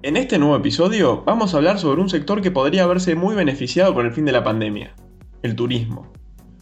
En 0.00 0.16
este 0.16 0.38
nuevo 0.38 0.54
episodio 0.54 1.24
vamos 1.26 1.52
a 1.52 1.56
hablar 1.56 1.80
sobre 1.80 2.00
un 2.00 2.08
sector 2.08 2.40
que 2.40 2.52
podría 2.52 2.86
verse 2.86 3.16
muy 3.16 3.34
beneficiado 3.34 3.94
con 3.94 4.06
el 4.06 4.12
fin 4.12 4.24
de 4.24 4.30
la 4.30 4.44
pandemia, 4.44 4.94
el 5.42 5.56
turismo. 5.56 6.12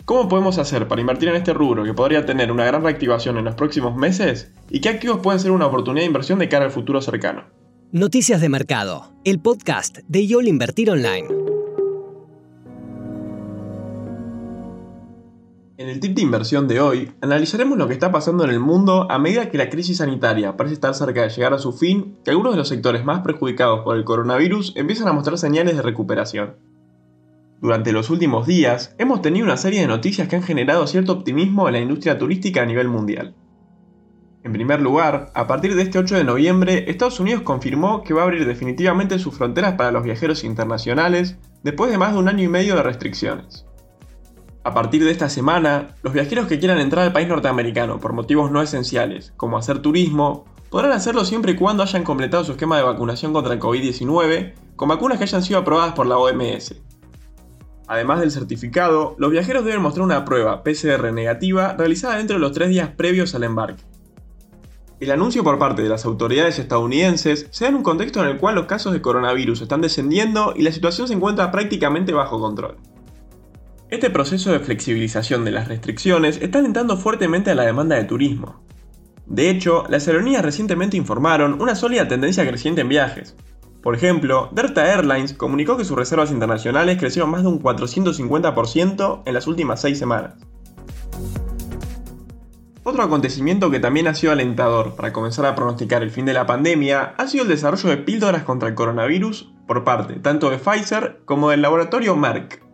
¿Cómo 0.06 0.26
podemos 0.26 0.56
hacer 0.56 0.88
para 0.88 1.02
invertir 1.02 1.28
en 1.28 1.36
este 1.36 1.52
rubro 1.52 1.84
que 1.84 1.92
podría 1.92 2.24
tener 2.24 2.50
una 2.50 2.64
gran 2.64 2.82
reactivación 2.82 3.36
en 3.36 3.44
los 3.44 3.54
próximos 3.54 3.94
meses? 3.94 4.52
¿Y 4.70 4.80
qué 4.80 4.88
activos 4.88 5.20
pueden 5.22 5.40
ser 5.40 5.50
una 5.50 5.66
oportunidad 5.66 6.04
de 6.04 6.06
inversión 6.06 6.38
de 6.38 6.48
cara 6.48 6.64
al 6.64 6.70
futuro 6.70 7.02
cercano? 7.02 7.44
Noticias 7.92 8.40
de 8.40 8.48
Mercado, 8.48 9.12
el 9.24 9.38
podcast 9.38 9.98
de 10.08 10.26
YOL 10.26 10.48
Invertir 10.48 10.90
Online. 10.90 11.28
En 15.78 15.90
el 15.90 16.00
tip 16.00 16.14
de 16.14 16.22
inversión 16.22 16.68
de 16.68 16.80
hoy, 16.80 17.12
analizaremos 17.20 17.76
lo 17.76 17.86
que 17.86 17.92
está 17.92 18.10
pasando 18.10 18.44
en 18.44 18.50
el 18.50 18.60
mundo 18.60 19.10
a 19.10 19.18
medida 19.18 19.50
que 19.50 19.58
la 19.58 19.68
crisis 19.68 19.98
sanitaria 19.98 20.56
parece 20.56 20.72
estar 20.72 20.94
cerca 20.94 21.20
de 21.20 21.28
llegar 21.28 21.52
a 21.52 21.58
su 21.58 21.74
fin, 21.74 22.16
que 22.24 22.30
algunos 22.30 22.54
de 22.54 22.58
los 22.58 22.68
sectores 22.68 23.04
más 23.04 23.20
perjudicados 23.20 23.80
por 23.80 23.94
el 23.94 24.04
coronavirus 24.04 24.72
empiezan 24.74 25.06
a 25.08 25.12
mostrar 25.12 25.36
señales 25.36 25.76
de 25.76 25.82
recuperación. 25.82 26.54
Durante 27.60 27.92
los 27.92 28.08
últimos 28.08 28.46
días, 28.46 28.94
hemos 28.96 29.20
tenido 29.20 29.44
una 29.44 29.58
serie 29.58 29.82
de 29.82 29.86
noticias 29.86 30.28
que 30.28 30.36
han 30.36 30.42
generado 30.42 30.86
cierto 30.86 31.12
optimismo 31.12 31.68
en 31.68 31.74
la 31.74 31.80
industria 31.80 32.16
turística 32.16 32.62
a 32.62 32.66
nivel 32.66 32.88
mundial. 32.88 33.34
En 34.44 34.54
primer 34.54 34.80
lugar, 34.80 35.30
a 35.34 35.46
partir 35.46 35.74
de 35.74 35.82
este 35.82 35.98
8 35.98 36.16
de 36.16 36.24
noviembre, 36.24 36.90
Estados 36.90 37.20
Unidos 37.20 37.42
confirmó 37.42 38.02
que 38.02 38.14
va 38.14 38.22
a 38.22 38.24
abrir 38.24 38.46
definitivamente 38.46 39.18
sus 39.18 39.36
fronteras 39.36 39.74
para 39.74 39.90
los 39.90 40.04
viajeros 40.04 40.42
internacionales 40.42 41.36
después 41.62 41.90
de 41.90 41.98
más 41.98 42.14
de 42.14 42.18
un 42.20 42.28
año 42.28 42.44
y 42.44 42.48
medio 42.48 42.76
de 42.76 42.82
restricciones. 42.82 43.66
A 44.66 44.74
partir 44.74 45.04
de 45.04 45.12
esta 45.12 45.28
semana, 45.28 45.94
los 46.02 46.12
viajeros 46.12 46.48
que 46.48 46.58
quieran 46.58 46.80
entrar 46.80 47.04
al 47.04 47.12
país 47.12 47.28
norteamericano 47.28 48.00
por 48.00 48.12
motivos 48.12 48.50
no 48.50 48.60
esenciales, 48.60 49.32
como 49.36 49.58
hacer 49.58 49.78
turismo, 49.78 50.44
podrán 50.70 50.90
hacerlo 50.90 51.24
siempre 51.24 51.52
y 51.52 51.54
cuando 51.54 51.84
hayan 51.84 52.02
completado 52.02 52.42
su 52.42 52.50
esquema 52.50 52.76
de 52.76 52.82
vacunación 52.82 53.32
contra 53.32 53.54
el 53.54 53.60
COVID-19 53.60 54.54
con 54.74 54.88
vacunas 54.88 55.18
que 55.18 55.22
hayan 55.22 55.44
sido 55.44 55.60
aprobadas 55.60 55.94
por 55.94 56.08
la 56.08 56.18
OMS. 56.18 56.74
Además 57.86 58.18
del 58.18 58.32
certificado, 58.32 59.14
los 59.18 59.30
viajeros 59.30 59.64
deben 59.64 59.82
mostrar 59.82 60.04
una 60.04 60.24
prueba 60.24 60.64
PCR 60.64 61.12
negativa 61.12 61.74
realizada 61.78 62.16
dentro 62.16 62.34
de 62.34 62.40
los 62.40 62.50
tres 62.50 62.68
días 62.68 62.88
previos 62.88 63.36
al 63.36 63.44
embarque. 63.44 63.84
El 64.98 65.12
anuncio 65.12 65.44
por 65.44 65.60
parte 65.60 65.82
de 65.82 65.88
las 65.88 66.04
autoridades 66.04 66.58
estadounidenses 66.58 67.46
se 67.52 67.66
da 67.66 67.68
en 67.68 67.76
un 67.76 67.84
contexto 67.84 68.20
en 68.20 68.30
el 68.30 68.38
cual 68.38 68.56
los 68.56 68.66
casos 68.66 68.92
de 68.92 69.00
coronavirus 69.00 69.60
están 69.60 69.80
descendiendo 69.80 70.54
y 70.56 70.62
la 70.62 70.72
situación 70.72 71.06
se 71.06 71.14
encuentra 71.14 71.52
prácticamente 71.52 72.12
bajo 72.12 72.40
control. 72.40 72.78
Este 73.88 74.10
proceso 74.10 74.50
de 74.50 74.58
flexibilización 74.58 75.44
de 75.44 75.52
las 75.52 75.68
restricciones 75.68 76.40
está 76.42 76.58
alentando 76.58 76.96
fuertemente 76.96 77.52
a 77.52 77.54
la 77.54 77.62
demanda 77.62 77.94
de 77.94 78.02
turismo. 78.02 78.64
De 79.26 79.48
hecho, 79.48 79.84
las 79.88 80.08
aerolíneas 80.08 80.44
recientemente 80.44 80.96
informaron 80.96 81.62
una 81.62 81.76
sólida 81.76 82.08
tendencia 82.08 82.44
creciente 82.48 82.80
en 82.80 82.88
viajes. 82.88 83.36
Por 83.82 83.94
ejemplo, 83.94 84.48
Delta 84.50 84.92
Airlines 84.92 85.34
comunicó 85.34 85.76
que 85.76 85.84
sus 85.84 85.96
reservas 85.96 86.32
internacionales 86.32 86.98
crecieron 86.98 87.30
más 87.30 87.42
de 87.42 87.48
un 87.48 87.62
450% 87.62 89.22
en 89.24 89.34
las 89.34 89.46
últimas 89.46 89.80
seis 89.80 90.00
semanas. 90.00 90.34
Otro 92.82 93.04
acontecimiento 93.04 93.70
que 93.70 93.78
también 93.78 94.08
ha 94.08 94.14
sido 94.14 94.32
alentador 94.32 94.96
para 94.96 95.12
comenzar 95.12 95.46
a 95.46 95.54
pronosticar 95.54 96.02
el 96.02 96.10
fin 96.10 96.24
de 96.24 96.32
la 96.32 96.46
pandemia 96.46 97.14
ha 97.16 97.28
sido 97.28 97.44
el 97.44 97.50
desarrollo 97.50 97.90
de 97.90 97.98
píldoras 97.98 98.42
contra 98.42 98.68
el 98.68 98.74
coronavirus 98.74 99.52
por 99.68 99.84
parte 99.84 100.14
tanto 100.14 100.50
de 100.50 100.58
Pfizer 100.58 101.20
como 101.24 101.50
del 101.50 101.62
laboratorio 101.62 102.16
Merck. 102.16 102.65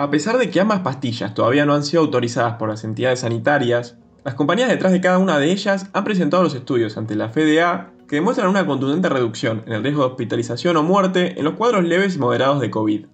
A 0.00 0.08
pesar 0.08 0.38
de 0.38 0.48
que 0.48 0.60
ambas 0.60 0.80
pastillas 0.80 1.34
todavía 1.34 1.66
no 1.66 1.74
han 1.74 1.84
sido 1.84 2.00
autorizadas 2.00 2.54
por 2.54 2.70
las 2.70 2.84
entidades 2.84 3.20
sanitarias, 3.20 3.98
las 4.24 4.32
compañías 4.32 4.70
detrás 4.70 4.92
de 4.92 5.02
cada 5.02 5.18
una 5.18 5.38
de 5.38 5.52
ellas 5.52 5.90
han 5.92 6.04
presentado 6.04 6.42
los 6.42 6.54
estudios 6.54 6.96
ante 6.96 7.14
la 7.14 7.28
FDA 7.28 7.90
que 8.08 8.16
demuestran 8.16 8.48
una 8.48 8.64
contundente 8.64 9.10
reducción 9.10 9.62
en 9.66 9.74
el 9.74 9.82
riesgo 9.82 10.00
de 10.00 10.08
hospitalización 10.08 10.78
o 10.78 10.82
muerte 10.82 11.38
en 11.38 11.44
los 11.44 11.52
cuadros 11.52 11.84
leves 11.84 12.16
y 12.16 12.18
moderados 12.18 12.62
de 12.62 12.70
COVID. 12.70 13.04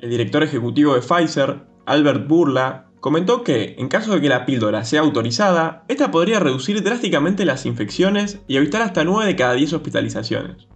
El 0.00 0.08
director 0.08 0.42
ejecutivo 0.42 0.94
de 0.94 1.02
Pfizer, 1.02 1.66
Albert 1.84 2.28
Burla, 2.28 2.86
comentó 3.00 3.44
que, 3.44 3.74
en 3.76 3.88
caso 3.88 4.14
de 4.14 4.22
que 4.22 4.30
la 4.30 4.46
píldora 4.46 4.84
sea 4.84 5.02
autorizada, 5.02 5.84
esta 5.88 6.10
podría 6.10 6.40
reducir 6.40 6.82
drásticamente 6.82 7.44
las 7.44 7.66
infecciones 7.66 8.40
y 8.48 8.56
evitar 8.56 8.80
hasta 8.80 9.04
9 9.04 9.26
de 9.26 9.36
cada 9.36 9.52
10 9.52 9.74
hospitalizaciones, 9.74 10.66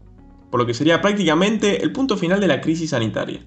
por 0.50 0.60
lo 0.60 0.66
que 0.66 0.74
sería 0.74 1.00
prácticamente 1.00 1.82
el 1.82 1.92
punto 1.92 2.18
final 2.18 2.40
de 2.40 2.48
la 2.48 2.60
crisis 2.60 2.90
sanitaria. 2.90 3.40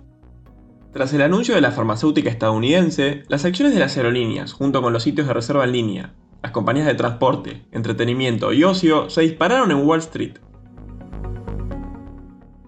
Tras 0.94 1.14
el 1.14 1.22
anuncio 1.22 1.56
de 1.56 1.62
la 1.62 1.72
farmacéutica 1.72 2.30
estadounidense, 2.30 3.24
las 3.30 3.46
acciones 3.46 3.74
de 3.74 3.80
las 3.80 3.96
aerolíneas, 3.96 4.52
junto 4.52 4.82
con 4.82 4.92
los 4.92 5.04
sitios 5.04 5.26
de 5.26 5.34
reserva 5.34 5.64
en 5.64 5.72
línea, 5.72 6.14
las 6.44 6.52
compañías 6.52 6.86
de 6.86 6.96
transporte, 6.96 7.66
entretenimiento 7.72 8.52
y 8.52 8.66
ocio, 8.66 9.10
se 9.10 9.22
dispararon 9.22 9.72
en 9.72 9.88
Wall 9.88 10.00
Street. 10.00 10.34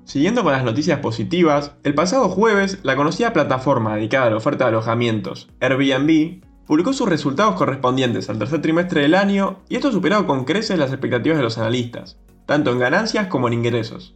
Siguiendo 0.06 0.44
con 0.44 0.53
las 0.53 0.63
noticias 0.63 1.00
positivas, 1.00 1.73
el 1.84 1.95
pasado 1.95 2.29
jueves 2.29 2.79
la 2.84 2.95
conocida 2.95 3.34
plataforma 3.34 3.95
dedicada 3.95 4.28
a 4.28 4.29
la 4.29 4.38
oferta 4.38 4.63
de 4.63 4.69
alojamientos, 4.69 5.50
Airbnb, 5.59 6.44
publicó 6.66 6.94
sus 6.94 7.09
resultados 7.09 7.55
correspondientes 7.55 8.29
al 8.29 8.40
tercer 8.40 8.61
trimestre 8.61 9.01
del 9.01 9.16
año 9.16 9.59
y 9.67 9.75
esto 9.75 9.91
superado 9.91 10.28
con 10.28 10.45
creces 10.45 10.79
las 10.79 10.91
expectativas 10.91 11.38
de 11.38 11.44
los 11.44 11.57
analistas, 11.57 12.17
tanto 12.45 12.72
en 12.72 12.79
ganancias 12.79 13.28
como 13.28 13.50
en 13.50 13.55
ingresos. 13.55 14.16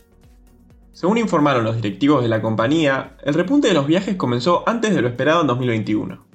Según 0.98 1.20
informaron 1.20 1.64
los 1.64 1.76
directivos 1.76 2.24
de 2.24 2.28
la 2.28 2.42
compañía, 2.42 3.18
el 3.24 3.36
repunte 3.36 3.68
de 3.68 3.76
los 3.76 3.86
viajes 3.86 4.16
comenzó 4.16 4.68
antes 4.68 4.96
de 4.96 5.04
lo 5.04 5.08
esperado 5.08 5.42
en 5.42 5.46
2021. 5.46 6.26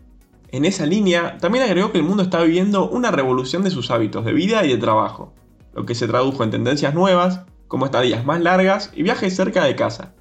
En 0.52 0.64
esa 0.64 0.86
línea, 0.86 1.36
también 1.38 1.64
agregó 1.64 1.90
que 1.90 1.98
el 1.98 2.04
mundo 2.04 2.22
está 2.22 2.40
viviendo 2.42 2.88
una 2.88 3.10
revolución 3.10 3.64
de 3.64 3.72
sus 3.72 3.90
hábitos 3.90 4.24
de 4.24 4.32
vida 4.32 4.64
y 4.64 4.68
de 4.68 4.78
trabajo, 4.78 5.34
lo 5.74 5.84
que 5.84 5.96
se 5.96 6.06
tradujo 6.06 6.44
en 6.44 6.52
tendencias 6.52 6.94
nuevas, 6.94 7.40
como 7.66 7.86
estadías 7.86 8.24
más 8.24 8.40
largas 8.40 8.92
y 8.94 9.02
viajes 9.02 9.34
cerca 9.34 9.64
de 9.64 9.74
casa. 9.74 10.14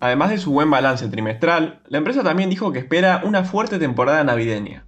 Además 0.00 0.28
de 0.28 0.36
su 0.36 0.52
buen 0.52 0.70
balance 0.70 1.08
trimestral, 1.08 1.80
la 1.88 1.96
empresa 1.96 2.22
también 2.22 2.50
dijo 2.50 2.72
que 2.72 2.80
espera 2.80 3.22
una 3.24 3.44
fuerte 3.44 3.78
temporada 3.78 4.22
navideña. 4.22 4.84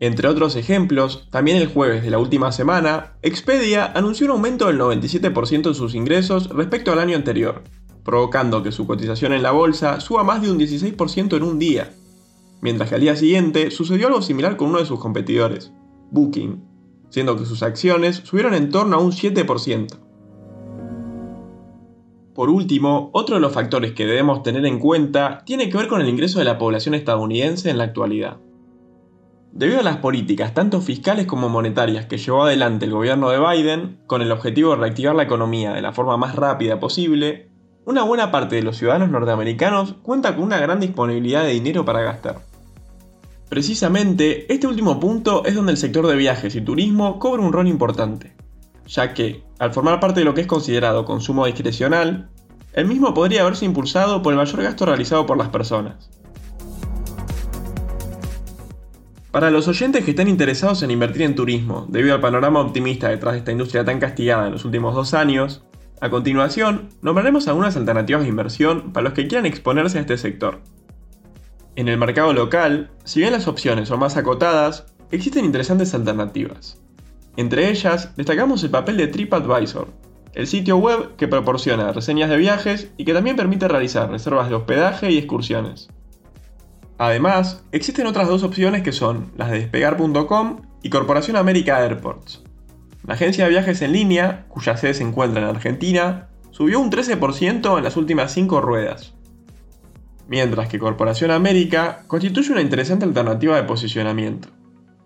Entre 0.00 0.28
otros 0.28 0.56
ejemplos, 0.56 1.28
también 1.30 1.56
el 1.56 1.68
jueves 1.68 2.02
de 2.02 2.10
la 2.10 2.18
última 2.18 2.52
semana, 2.52 3.14
Expedia 3.22 3.92
anunció 3.94 4.26
un 4.26 4.32
aumento 4.32 4.66
del 4.66 4.78
97% 4.78 5.68
en 5.68 5.74
sus 5.74 5.94
ingresos 5.94 6.48
respecto 6.50 6.92
al 6.92 6.98
año 6.98 7.16
anterior, 7.16 7.62
provocando 8.02 8.62
que 8.62 8.72
su 8.72 8.86
cotización 8.86 9.32
en 9.32 9.42
la 9.42 9.52
bolsa 9.52 10.00
suba 10.00 10.24
más 10.24 10.42
de 10.42 10.50
un 10.50 10.58
16% 10.58 11.36
en 11.36 11.42
un 11.42 11.58
día, 11.58 11.92
mientras 12.60 12.88
que 12.88 12.96
al 12.96 13.00
día 13.00 13.16
siguiente 13.16 13.70
sucedió 13.70 14.08
algo 14.08 14.22
similar 14.22 14.56
con 14.56 14.70
uno 14.70 14.78
de 14.78 14.86
sus 14.86 15.00
competidores, 15.00 15.72
Booking, 16.10 16.62
siendo 17.10 17.36
que 17.36 17.46
sus 17.46 17.62
acciones 17.62 18.16
subieron 18.24 18.54
en 18.54 18.70
torno 18.70 18.96
a 18.96 19.00
un 19.00 19.12
7%. 19.12 20.00
Por 22.34 22.50
último, 22.50 23.10
otro 23.12 23.36
de 23.36 23.40
los 23.40 23.52
factores 23.52 23.92
que 23.92 24.06
debemos 24.06 24.42
tener 24.42 24.66
en 24.66 24.80
cuenta 24.80 25.42
tiene 25.46 25.70
que 25.70 25.76
ver 25.76 25.86
con 25.86 26.00
el 26.00 26.08
ingreso 26.08 26.40
de 26.40 26.44
la 26.44 26.58
población 26.58 26.96
estadounidense 26.96 27.70
en 27.70 27.78
la 27.78 27.84
actualidad. 27.84 28.38
Debido 29.56 29.78
a 29.78 29.84
las 29.84 29.98
políticas 29.98 30.52
tanto 30.52 30.80
fiscales 30.80 31.26
como 31.26 31.48
monetarias 31.48 32.06
que 32.06 32.18
llevó 32.18 32.42
adelante 32.42 32.86
el 32.86 32.90
gobierno 32.90 33.30
de 33.30 33.38
Biden, 33.38 34.00
con 34.08 34.20
el 34.20 34.32
objetivo 34.32 34.70
de 34.70 34.78
reactivar 34.78 35.14
la 35.14 35.22
economía 35.22 35.72
de 35.72 35.80
la 35.80 35.92
forma 35.92 36.16
más 36.16 36.34
rápida 36.34 36.80
posible, 36.80 37.50
una 37.84 38.02
buena 38.02 38.32
parte 38.32 38.56
de 38.56 38.64
los 38.64 38.76
ciudadanos 38.76 39.10
norteamericanos 39.10 39.94
cuenta 40.02 40.34
con 40.34 40.42
una 40.42 40.58
gran 40.58 40.80
disponibilidad 40.80 41.44
de 41.44 41.52
dinero 41.52 41.84
para 41.84 42.02
gastar. 42.02 42.40
Precisamente, 43.48 44.52
este 44.52 44.66
último 44.66 44.98
punto 44.98 45.44
es 45.44 45.54
donde 45.54 45.70
el 45.70 45.78
sector 45.78 46.08
de 46.08 46.16
viajes 46.16 46.56
y 46.56 46.60
turismo 46.60 47.20
cobra 47.20 47.40
un 47.40 47.52
rol 47.52 47.68
importante, 47.68 48.34
ya 48.88 49.14
que, 49.14 49.44
al 49.60 49.72
formar 49.72 50.00
parte 50.00 50.18
de 50.18 50.26
lo 50.26 50.34
que 50.34 50.40
es 50.40 50.48
considerado 50.48 51.04
consumo 51.04 51.46
discrecional, 51.46 52.28
el 52.72 52.86
mismo 52.86 53.14
podría 53.14 53.42
haberse 53.42 53.66
impulsado 53.66 54.20
por 54.20 54.32
el 54.32 54.38
mayor 54.38 54.64
gasto 54.64 54.84
realizado 54.84 55.26
por 55.26 55.38
las 55.38 55.50
personas. 55.50 56.10
Para 59.34 59.50
los 59.50 59.66
oyentes 59.66 60.04
que 60.04 60.12
estén 60.12 60.28
interesados 60.28 60.84
en 60.84 60.92
invertir 60.92 61.22
en 61.22 61.34
turismo, 61.34 61.86
debido 61.88 62.14
al 62.14 62.20
panorama 62.20 62.60
optimista 62.60 63.08
detrás 63.08 63.32
de 63.32 63.38
esta 63.40 63.50
industria 63.50 63.84
tan 63.84 63.98
castigada 63.98 64.46
en 64.46 64.52
los 64.52 64.64
últimos 64.64 64.94
dos 64.94 65.12
años, 65.12 65.64
a 66.00 66.08
continuación 66.08 66.90
nombraremos 67.02 67.48
algunas 67.48 67.76
alternativas 67.76 68.22
de 68.22 68.28
inversión 68.28 68.92
para 68.92 69.02
los 69.02 69.12
que 69.12 69.26
quieran 69.26 69.44
exponerse 69.44 69.98
a 69.98 70.02
este 70.02 70.18
sector. 70.18 70.60
En 71.74 71.88
el 71.88 71.98
mercado 71.98 72.32
local, 72.32 72.92
si 73.02 73.18
bien 73.18 73.32
las 73.32 73.48
opciones 73.48 73.88
son 73.88 73.98
más 73.98 74.16
acotadas, 74.16 74.86
existen 75.10 75.44
interesantes 75.44 75.94
alternativas. 75.94 76.80
Entre 77.36 77.70
ellas, 77.70 78.14
destacamos 78.14 78.62
el 78.62 78.70
papel 78.70 78.96
de 78.98 79.08
TripAdvisor, 79.08 79.88
el 80.34 80.46
sitio 80.46 80.76
web 80.76 81.16
que 81.16 81.26
proporciona 81.26 81.90
reseñas 81.90 82.30
de 82.30 82.36
viajes 82.36 82.92
y 82.96 83.04
que 83.04 83.14
también 83.14 83.34
permite 83.34 83.66
realizar 83.66 84.08
reservas 84.08 84.48
de 84.48 84.54
hospedaje 84.54 85.10
y 85.10 85.18
excursiones. 85.18 85.88
Además, 86.98 87.64
existen 87.72 88.06
otras 88.06 88.28
dos 88.28 88.44
opciones 88.44 88.82
que 88.82 88.92
son 88.92 89.32
las 89.36 89.50
de 89.50 89.58
despegar.com 89.58 90.62
y 90.82 90.90
Corporación 90.90 91.36
América 91.36 91.82
Airports. 91.82 92.42
La 93.06 93.14
agencia 93.14 93.44
de 93.44 93.50
viajes 93.50 93.82
en 93.82 93.92
línea, 93.92 94.46
cuya 94.48 94.76
sede 94.76 94.94
se 94.94 95.02
encuentra 95.02 95.42
en 95.42 95.48
Argentina, 95.48 96.28
subió 96.50 96.78
un 96.78 96.90
13% 96.90 97.76
en 97.76 97.84
las 97.84 97.96
últimas 97.96 98.32
5 98.32 98.60
ruedas. 98.60 99.14
Mientras 100.28 100.68
que 100.68 100.78
Corporación 100.78 101.30
América 101.30 102.04
constituye 102.06 102.52
una 102.52 102.62
interesante 102.62 103.04
alternativa 103.04 103.56
de 103.56 103.64
posicionamiento. 103.64 104.48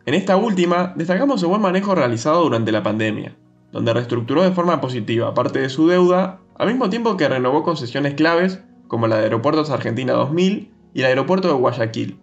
En 0.06 0.14
esta 0.14 0.36
última, 0.36 0.92
destacamos 0.94 1.42
el 1.42 1.48
buen 1.48 1.62
manejo 1.62 1.94
realizado 1.94 2.42
durante 2.42 2.70
la 2.70 2.82
pandemia, 2.82 3.36
donde 3.72 3.94
reestructuró 3.94 4.42
de 4.42 4.52
forma 4.52 4.80
positiva 4.80 5.34
parte 5.34 5.58
de 5.58 5.68
su 5.70 5.88
deuda, 5.88 6.40
al 6.56 6.68
mismo 6.68 6.90
tiempo 6.90 7.16
que 7.16 7.28
renovó 7.28 7.62
concesiones 7.62 8.14
claves 8.14 8.62
como 8.86 9.06
la 9.06 9.16
de 9.16 9.24
Aeropuertos 9.24 9.70
Argentina 9.70 10.12
2000 10.12 10.77
y 10.94 11.00
el 11.00 11.06
aeropuerto 11.06 11.48
de 11.48 11.54
Guayaquil. 11.54 12.20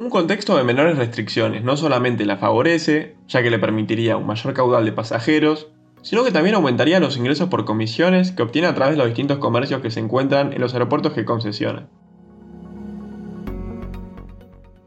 Un 0.00 0.10
contexto 0.10 0.56
de 0.56 0.64
menores 0.64 0.96
restricciones 0.96 1.64
no 1.64 1.76
solamente 1.76 2.24
la 2.24 2.36
favorece, 2.36 3.16
ya 3.26 3.42
que 3.42 3.50
le 3.50 3.58
permitiría 3.58 4.16
un 4.16 4.26
mayor 4.26 4.54
caudal 4.54 4.84
de 4.84 4.92
pasajeros, 4.92 5.72
sino 6.02 6.24
que 6.24 6.30
también 6.30 6.54
aumentaría 6.54 7.00
los 7.00 7.16
ingresos 7.16 7.48
por 7.48 7.64
comisiones 7.64 8.32
que 8.32 8.42
obtiene 8.42 8.68
a 8.68 8.74
través 8.74 8.94
de 8.94 8.98
los 8.98 9.08
distintos 9.08 9.38
comercios 9.38 9.80
que 9.80 9.90
se 9.90 10.00
encuentran 10.00 10.52
en 10.52 10.60
los 10.60 10.72
aeropuertos 10.72 11.12
que 11.12 11.24
concesiona. 11.24 11.88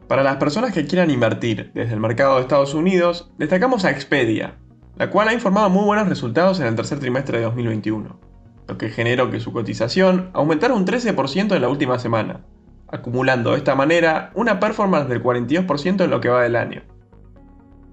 Para 0.08 0.22
las 0.22 0.36
personas 0.36 0.72
que 0.72 0.86
quieran 0.86 1.10
invertir 1.10 1.72
desde 1.74 1.94
el 1.94 2.00
mercado 2.00 2.36
de 2.36 2.42
Estados 2.42 2.74
Unidos, 2.74 3.30
destacamos 3.38 3.84
a 3.84 3.90
Expedia, 3.90 4.58
la 4.96 5.10
cual 5.10 5.28
ha 5.28 5.34
informado 5.34 5.70
muy 5.70 5.84
buenos 5.84 6.08
resultados 6.08 6.60
en 6.60 6.66
el 6.66 6.74
tercer 6.74 6.98
trimestre 7.00 7.38
de 7.38 7.44
2021, 7.44 8.20
lo 8.68 8.78
que 8.78 8.90
generó 8.90 9.30
que 9.30 9.40
su 9.40 9.52
cotización 9.52 10.30
aumentara 10.34 10.74
un 10.74 10.86
13% 10.86 11.54
en 11.54 11.62
la 11.62 11.68
última 11.68 11.98
semana, 11.98 12.44
acumulando 12.92 13.50
de 13.50 13.58
esta 13.58 13.74
manera 13.74 14.30
una 14.34 14.60
performance 14.60 15.08
del 15.08 15.22
42% 15.22 16.04
en 16.04 16.10
lo 16.10 16.20
que 16.20 16.28
va 16.28 16.42
del 16.42 16.56
año. 16.56 16.82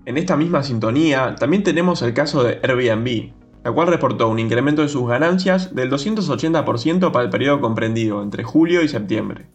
En 0.06 0.18
esta 0.18 0.38
misma 0.38 0.64
sintonía, 0.64 1.36
también 1.36 1.64
tenemos 1.64 2.02
el 2.02 2.14
caso 2.14 2.44
de 2.44 2.60
Airbnb, 2.64 3.32
la 3.64 3.72
cual 3.72 3.88
reportó 3.88 4.30
un 4.30 4.40
incremento 4.40 4.82
de 4.82 4.90
sus 4.90 5.08
ganancias 5.08 5.74
del 5.74 5.92
280% 5.92 7.12
para 7.12 7.26
el 7.26 7.32
periodo 7.32 7.62
comprendido 7.62 8.22
entre 8.22 8.44
julio 8.44 8.82
y 8.82 8.88
septiembre. 8.88 9.48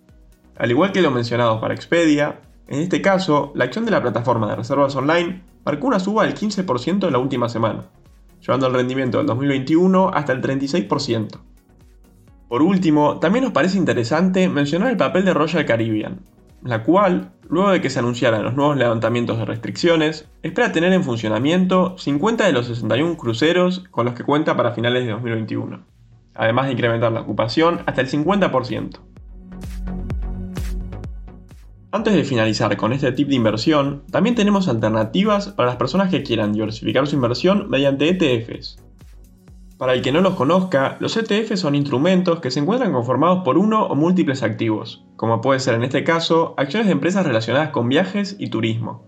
Al 0.56 0.70
igual 0.70 0.92
que 0.92 1.02
lo 1.02 1.10
mencionado 1.10 1.60
para 1.60 1.74
Expedia, 1.74 2.40
en 2.66 2.80
este 2.80 3.02
caso, 3.02 3.52
la 3.54 3.64
acción 3.64 3.84
de 3.84 3.90
la 3.90 4.02
plataforma 4.02 4.48
de 4.48 4.56
reservas 4.56 4.96
online 4.96 5.42
marcó 5.64 5.86
una 5.86 6.00
suba 6.00 6.24
del 6.24 6.34
15% 6.34 7.06
en 7.06 7.12
la 7.12 7.18
última 7.18 7.48
semana, 7.48 7.86
llevando 8.40 8.66
el 8.66 8.74
rendimiento 8.74 9.18
del 9.18 9.26
2021 9.26 10.10
hasta 10.14 10.32
el 10.32 10.40
36%. 10.40 11.40
Por 12.54 12.62
último, 12.62 13.18
también 13.18 13.42
nos 13.42 13.52
parece 13.52 13.78
interesante 13.78 14.48
mencionar 14.48 14.88
el 14.88 14.96
papel 14.96 15.24
de 15.24 15.34
Royal 15.34 15.66
Caribbean, 15.66 16.20
la 16.62 16.84
cual, 16.84 17.32
luego 17.48 17.70
de 17.70 17.80
que 17.80 17.90
se 17.90 17.98
anunciaran 17.98 18.44
los 18.44 18.54
nuevos 18.54 18.76
levantamientos 18.76 19.38
de 19.38 19.44
restricciones, 19.44 20.28
espera 20.40 20.70
tener 20.70 20.92
en 20.92 21.02
funcionamiento 21.02 21.98
50 21.98 22.46
de 22.46 22.52
los 22.52 22.68
61 22.68 23.16
cruceros 23.16 23.80
con 23.90 24.04
los 24.04 24.14
que 24.14 24.22
cuenta 24.22 24.56
para 24.56 24.70
finales 24.70 25.04
de 25.04 25.10
2021, 25.10 25.84
además 26.36 26.66
de 26.66 26.74
incrementar 26.74 27.10
la 27.10 27.22
ocupación 27.22 27.80
hasta 27.86 28.02
el 28.02 28.08
50%. 28.08 29.00
Antes 31.90 32.14
de 32.14 32.22
finalizar 32.22 32.76
con 32.76 32.92
este 32.92 33.10
tip 33.10 33.30
de 33.30 33.34
inversión, 33.34 34.04
también 34.12 34.36
tenemos 34.36 34.68
alternativas 34.68 35.48
para 35.48 35.70
las 35.70 35.76
personas 35.76 36.08
que 36.08 36.22
quieran 36.22 36.52
diversificar 36.52 37.08
su 37.08 37.16
inversión 37.16 37.68
mediante 37.68 38.08
ETFs. 38.10 38.78
Para 39.84 39.92
el 39.92 40.00
que 40.00 40.12
no 40.12 40.22
los 40.22 40.34
conozca, 40.34 40.96
los 40.98 41.14
ETFs 41.14 41.60
son 41.60 41.74
instrumentos 41.74 42.40
que 42.40 42.50
se 42.50 42.58
encuentran 42.58 42.94
conformados 42.94 43.44
por 43.44 43.58
uno 43.58 43.84
o 43.84 43.94
múltiples 43.94 44.42
activos, 44.42 45.04
como 45.16 45.42
puede 45.42 45.60
ser 45.60 45.74
en 45.74 45.84
este 45.84 46.04
caso 46.04 46.54
acciones 46.56 46.86
de 46.86 46.92
empresas 46.92 47.26
relacionadas 47.26 47.68
con 47.68 47.90
viajes 47.90 48.34
y 48.38 48.48
turismo. 48.48 49.04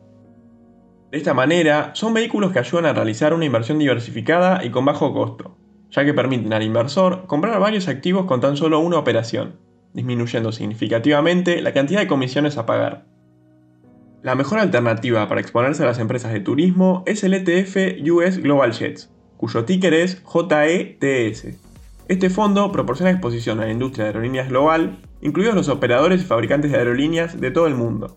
De 1.11 1.17
esta 1.17 1.33
manera, 1.33 1.93
son 1.95 2.13
vehículos 2.13 2.53
que 2.53 2.59
ayudan 2.59 2.85
a 2.85 2.93
realizar 2.93 3.33
una 3.33 3.47
inversión 3.47 3.79
diversificada 3.79 4.67
y 4.67 4.71
con 4.71 4.85
bajo 4.85 5.15
costo, 5.15 5.57
ya 5.93 6.05
que 6.05 6.13
permiten 6.13 6.53
al 6.53 6.63
inversor 6.63 7.27
comprar 7.27 7.59
varios 7.59 7.89
activos 7.89 8.27
con 8.27 8.43
tan 8.43 8.59
solo 8.59 8.79
una 8.79 8.99
operación, 8.99 9.59
disminuyendo 9.95 10.53
significativamente 10.53 11.63
la 11.63 11.73
cantidad 11.73 12.01
de 12.01 12.07
comisiones 12.07 12.59
a 12.59 12.67
pagar. 12.67 13.07
La 14.23 14.35
mejor 14.35 14.59
alternativa 14.59 15.27
para 15.27 15.41
exponerse 15.41 15.85
a 15.85 15.87
las 15.87 16.01
empresas 16.01 16.35
de 16.35 16.41
turismo 16.41 17.03
es 17.07 17.25
el 17.25 17.33
ETF 17.33 18.07
US 18.11 18.37
Global 18.43 18.73
Jets, 18.73 19.16
cuyo 19.37 19.65
ticker 19.65 19.95
es 19.95 20.23
JETS. 20.25 21.47
Este 22.09 22.31
fondo 22.31 22.71
proporciona 22.71 23.11
exposición 23.11 23.61
a 23.61 23.65
la 23.65 23.73
industria 23.73 24.05
de 24.05 24.11
aerolíneas 24.11 24.49
global, 24.49 24.99
incluidos 25.21 25.55
los 25.55 25.69
operadores 25.69 26.23
y 26.23 26.25
fabricantes 26.25 26.71
de 26.71 26.79
aerolíneas 26.79 27.41
de 27.41 27.51
todo 27.51 27.67
el 27.67 27.75
mundo. 27.75 28.17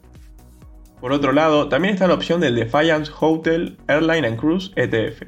Por 1.01 1.13
otro 1.13 1.31
lado, 1.31 1.69
también 1.69 1.93
está 1.93 2.07
la 2.07 2.13
opción 2.13 2.41
del 2.41 2.55
Defiance 2.55 3.11
Hotel 3.19 3.77
Airline 3.87 4.25
and 4.25 4.37
Cruise 4.37 4.71
ETF, 4.75 5.23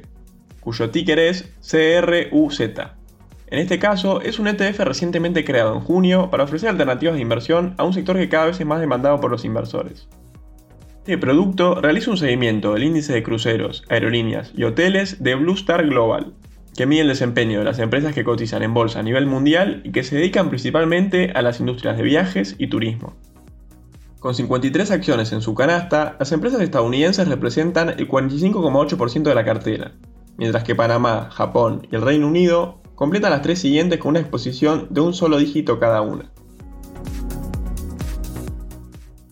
cuyo 0.60 0.90
ticker 0.90 1.18
es 1.18 1.52
CRUZ. 1.60 2.60
En 2.60 3.58
este 3.58 3.78
caso, 3.78 4.20
es 4.20 4.38
un 4.38 4.48
ETF 4.48 4.80
recientemente 4.80 5.44
creado 5.44 5.74
en 5.74 5.80
junio 5.80 6.30
para 6.30 6.44
ofrecer 6.44 6.68
alternativas 6.68 7.16
de 7.16 7.20
inversión 7.20 7.74
a 7.78 7.84
un 7.84 7.92
sector 7.92 8.16
que 8.16 8.28
cada 8.28 8.46
vez 8.46 8.60
es 8.60 8.66
más 8.66 8.80
demandado 8.80 9.20
por 9.20 9.30
los 9.30 9.44
inversores. 9.44 10.08
Este 11.02 11.18
producto 11.18 11.80
realiza 11.80 12.12
un 12.12 12.16
seguimiento 12.16 12.74
del 12.74 12.84
índice 12.84 13.12
de 13.12 13.24
cruceros, 13.24 13.82
aerolíneas 13.88 14.52
y 14.56 14.62
hoteles 14.62 15.20
de 15.20 15.34
Blue 15.34 15.54
Star 15.54 15.84
Global, 15.84 16.32
que 16.76 16.86
mide 16.86 17.00
el 17.00 17.08
desempeño 17.08 17.58
de 17.58 17.64
las 17.64 17.80
empresas 17.80 18.14
que 18.14 18.22
cotizan 18.22 18.62
en 18.62 18.72
bolsa 18.72 19.00
a 19.00 19.02
nivel 19.02 19.26
mundial 19.26 19.80
y 19.84 19.90
que 19.90 20.04
se 20.04 20.14
dedican 20.14 20.48
principalmente 20.48 21.32
a 21.34 21.42
las 21.42 21.58
industrias 21.58 21.96
de 21.96 22.04
viajes 22.04 22.54
y 22.56 22.68
turismo. 22.68 23.14
Con 24.20 24.36
53 24.36 24.92
acciones 24.92 25.32
en 25.32 25.42
su 25.42 25.56
canasta, 25.56 26.14
las 26.20 26.30
empresas 26.30 26.60
estadounidenses 26.60 27.26
representan 27.26 27.88
el 27.88 28.06
45,8% 28.06 29.22
de 29.24 29.34
la 29.34 29.44
cartera, 29.44 29.92
mientras 30.36 30.62
que 30.62 30.76
Panamá, 30.76 31.30
Japón 31.32 31.88
y 31.90 31.96
el 31.96 32.02
Reino 32.02 32.28
Unido 32.28 32.82
Completa 33.02 33.30
las 33.30 33.42
tres 33.42 33.58
siguientes 33.58 33.98
con 33.98 34.10
una 34.10 34.20
exposición 34.20 34.86
de 34.90 35.00
un 35.00 35.12
solo 35.12 35.38
dígito 35.38 35.80
cada 35.80 36.02
una. 36.02 36.30